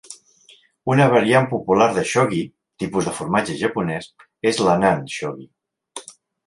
[0.93, 2.41] Una variant popular de "shogi"
[2.85, 4.13] (tipus de formatge japonès)
[4.53, 5.51] és l'Annan shogi.